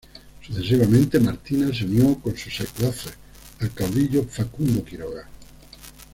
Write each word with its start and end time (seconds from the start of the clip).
Sucesivamente, 0.41 1.19
Martina 1.19 1.71
se 1.71 1.85
unió 1.85 2.17
con 2.19 2.35
sus 2.35 2.55
secuaces 2.55 3.13
al 3.59 3.69
caudillo 3.71 4.23
Facundo 4.23 4.83
Quiroga. 4.83 5.29